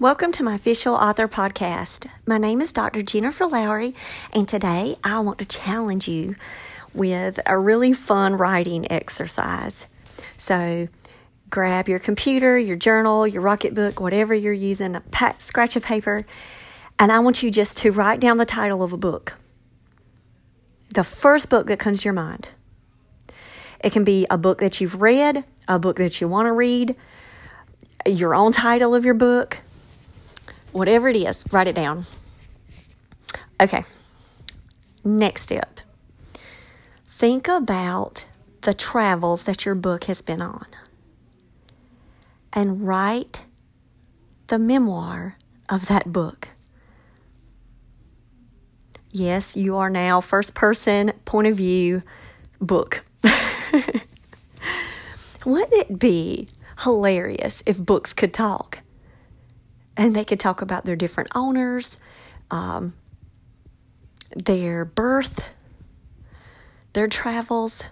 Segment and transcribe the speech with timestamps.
[0.00, 2.06] Welcome to my official author podcast.
[2.24, 3.02] My name is Dr.
[3.02, 3.94] Jennifer Lowry,
[4.32, 6.36] and today I want to challenge you
[6.94, 9.90] with a really fun writing exercise.
[10.38, 10.88] So,
[11.50, 16.24] grab your computer, your journal, your Rocketbook, whatever you're using, a pat, scratch of paper,
[16.98, 19.36] and I want you just to write down the title of a book.
[20.94, 22.48] The first book that comes to your mind.
[23.84, 26.96] It can be a book that you've read, a book that you want to read,
[28.06, 29.60] your own title of your book,
[30.72, 32.04] whatever it is, write it down.
[33.60, 33.84] Okay,
[35.04, 35.80] next step.
[37.06, 38.28] Think about
[38.62, 40.66] the travels that your book has been on
[42.52, 43.44] and write
[44.48, 45.36] the memoir
[45.68, 46.48] of that book.
[49.12, 52.00] Yes, you are now first person point of view
[52.60, 53.02] book.
[55.44, 56.48] Wouldn't it be
[56.82, 58.80] hilarious if books could talk?
[59.96, 61.98] And they could talk about their different owners,
[62.50, 62.94] um,
[64.34, 65.54] their birth,
[66.92, 67.84] their travels,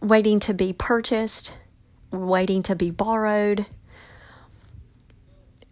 [0.00, 1.56] waiting to be purchased,
[2.10, 3.66] waiting to be borrowed.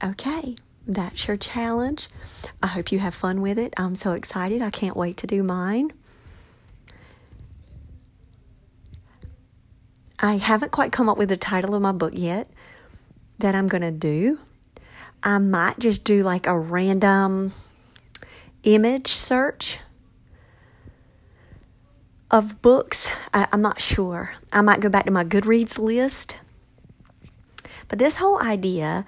[0.02, 2.08] Okay, that's your challenge.
[2.62, 3.74] I hope you have fun with it.
[3.77, 4.62] I'm so excited.
[4.62, 5.92] I can't wait to do mine.
[10.18, 12.48] I haven't quite come up with the title of my book yet
[13.38, 14.38] that I'm going to do.
[15.22, 17.52] I might just do like a random
[18.62, 19.78] image search
[22.30, 23.14] of books.
[23.34, 24.32] I, am not sure.
[24.52, 26.38] I might go back to my Goodreads list.
[27.88, 29.04] But this whole idea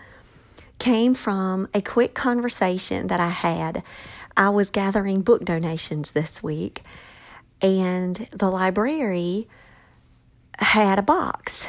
[0.78, 3.82] came from a quick conversation that I had.
[4.36, 6.82] I was gathering book donations this week,
[7.60, 9.47] and the library
[10.58, 11.69] had a box,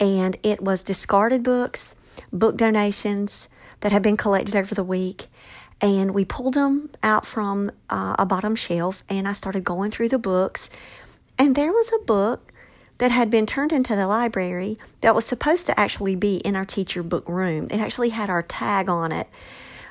[0.00, 1.94] and it was discarded books,
[2.32, 3.48] book donations
[3.82, 5.26] that had been collected over the week.
[5.80, 10.08] And we pulled them out from uh, a bottom shelf, and I started going through
[10.08, 10.70] the books.
[11.38, 12.52] And there was a book
[12.98, 16.64] that had been turned into the library that was supposed to actually be in our
[16.64, 17.66] teacher book room.
[17.70, 19.28] It actually had our tag on it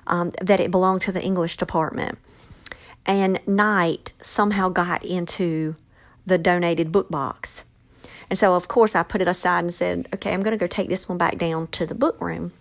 [0.07, 2.17] um, that it belonged to the English department.
[3.05, 5.75] And Night somehow got into
[6.25, 7.65] the donated book box.
[8.29, 10.67] And so, of course, I put it aside and said, okay, I'm going to go
[10.67, 12.53] take this one back down to the book room.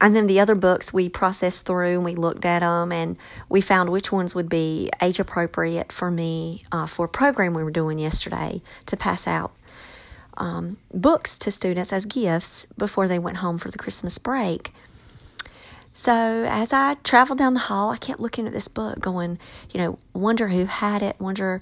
[0.00, 3.18] And then the other books we processed through and we looked at them and
[3.48, 7.62] we found which ones would be age appropriate for me uh, for a program we
[7.62, 9.52] were doing yesterday to pass out
[10.38, 14.72] um, books to students as gifts before they went home for the Christmas break.
[15.92, 19.38] So as I traveled down the hall, I kept looking at this book, going,
[19.70, 21.60] you know, wonder who had it, wonder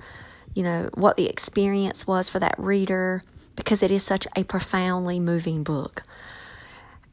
[0.55, 3.23] you know, what the experience was for that reader
[3.55, 6.03] because it is such a profoundly moving book.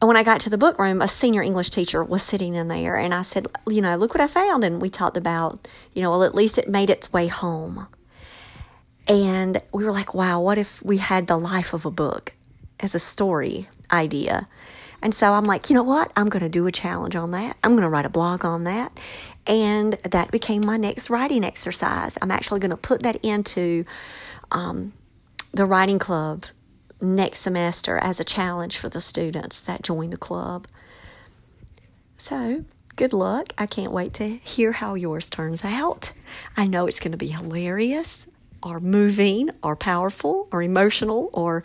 [0.06, 2.68] And when I got to the book room, a senior English teacher was sitting in
[2.68, 4.64] there, and I said, You know, look what I found.
[4.64, 7.88] And we talked about, you know, well, at least it made its way home.
[9.08, 12.34] And we were like, Wow, what if we had the life of a book
[12.80, 14.46] as a story idea?
[15.02, 16.12] And so I'm like, you know what?
[16.16, 17.58] I'm going to do a challenge on that.
[17.64, 18.92] I'm going to write a blog on that.
[19.48, 22.16] And that became my next writing exercise.
[22.22, 23.82] I'm actually going to put that into
[24.52, 24.94] um,
[25.52, 26.46] the writing club
[27.02, 30.68] next semester as a challenge for the students that join the club.
[32.18, 33.54] So, good luck.
[33.58, 36.12] I can't wait to hear how yours turns out.
[36.56, 38.28] I know it's going to be hilarious
[38.64, 41.64] or moving or powerful or emotional or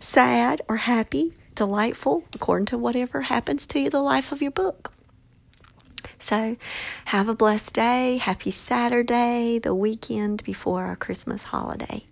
[0.00, 4.92] sad or happy, delightful, according to whatever happens to you, the life of your book.
[6.18, 6.56] So,
[7.06, 8.18] have a blessed day.
[8.18, 12.04] Happy Saturday, the weekend before our Christmas holiday.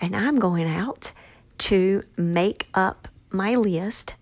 [0.00, 1.12] And I'm going out
[1.60, 4.14] to make up my list,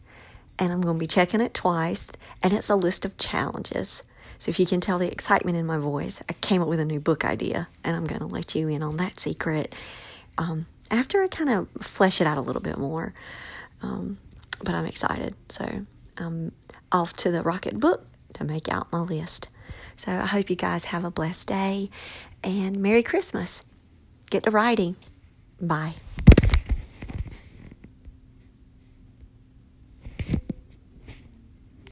[0.58, 2.10] and I'm going to be checking it twice,
[2.42, 4.02] and it's a list of challenges.
[4.38, 6.84] So, if you can tell the excitement in my voice, I came up with a
[6.84, 9.74] new book idea, and I'm going to let you in on that secret
[10.36, 13.14] um, after I kind of flesh it out a little bit more.
[13.82, 14.18] Um,
[14.62, 15.34] but I'm excited.
[15.48, 15.86] So,
[16.16, 16.52] I'm
[16.92, 19.48] off to the Rocketbook to make out my list.
[19.96, 21.90] So I hope you guys have a blessed day
[22.42, 23.64] and Merry Christmas.
[24.30, 24.96] Get to writing.
[25.60, 25.94] Bye.